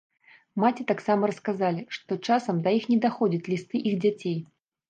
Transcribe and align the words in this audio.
Маці 0.63 0.85
таксама 0.91 1.23
расказалі, 1.33 1.85
што 1.97 2.19
часам 2.31 2.65
да 2.65 2.75
іх 2.81 2.91
не 2.93 2.99
даходзяць 3.07 3.47
лісты 3.55 3.75
іх 3.93 4.01
дзяцей. 4.03 4.37